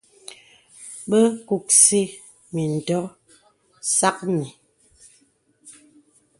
[1.09, 2.01] Bə kūsì
[2.53, 3.13] mìndɔ̄ɔ̄
[3.95, 4.47] sâknì.